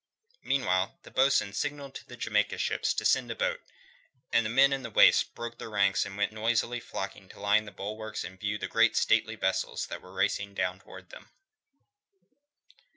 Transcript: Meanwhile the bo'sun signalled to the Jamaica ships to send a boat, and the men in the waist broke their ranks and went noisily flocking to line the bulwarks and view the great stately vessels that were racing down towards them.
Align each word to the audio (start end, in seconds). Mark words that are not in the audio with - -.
Meanwhile 0.41 0.97
the 1.03 1.11
bo'sun 1.11 1.53
signalled 1.53 1.93
to 1.93 2.07
the 2.07 2.17
Jamaica 2.17 2.57
ships 2.57 2.91
to 2.95 3.05
send 3.05 3.29
a 3.29 3.35
boat, 3.35 3.61
and 4.33 4.43
the 4.43 4.49
men 4.49 4.73
in 4.73 4.81
the 4.81 4.89
waist 4.89 5.35
broke 5.35 5.59
their 5.59 5.69
ranks 5.69 6.07
and 6.07 6.17
went 6.17 6.31
noisily 6.31 6.79
flocking 6.79 7.29
to 7.29 7.39
line 7.39 7.65
the 7.65 7.71
bulwarks 7.71 8.23
and 8.23 8.39
view 8.39 8.57
the 8.57 8.67
great 8.67 8.97
stately 8.97 9.35
vessels 9.35 9.85
that 9.85 10.01
were 10.01 10.11
racing 10.15 10.55
down 10.55 10.79
towards 10.79 11.11
them. 11.11 11.29